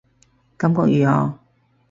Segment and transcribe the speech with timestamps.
[0.57, 1.37] 感覺如何